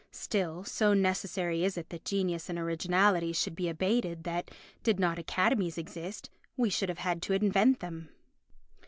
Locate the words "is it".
1.63-1.89